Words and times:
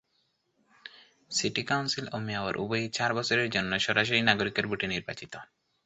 City 1.31 1.63
council 1.63 2.05
ও 2.11 2.17
mayor 2.19 2.55
উভয়ে 2.57 2.87
চার 2.89 3.11
বছরের 3.13 3.47
জন্য 3.49 3.71
সরাসরি 3.79 4.21
নাগরিকের 4.21 4.65
ভোটে 4.67 4.87
নির্বাচিত 4.87 5.31
হন। 5.35 5.47